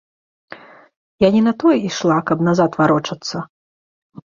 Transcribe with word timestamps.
Я 1.25 1.29
не 1.35 1.43
на 1.49 1.53
тое 1.65 1.75
ішла, 1.91 2.17
каб 2.33 2.37
назад 2.49 2.71
варочацца! 2.83 3.37